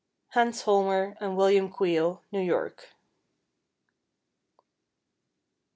Hans 0.29 0.63
Holmer 0.63 1.15
and 1.21 1.37
William 1.37 1.69
Queal, 1.71 2.21
New 2.31 2.41
York. 2.41 2.89